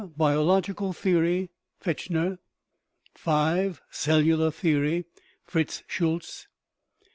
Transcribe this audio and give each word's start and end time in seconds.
Biological 0.17 0.93
Theory 0.93 1.51
(Fechner); 1.79 2.39
V. 3.19 3.75
Cellular 3.91 4.49
Theory 4.49 5.05
(Fritz 5.43 5.83
Schultze); 5.87 6.47
VI. 7.03 7.09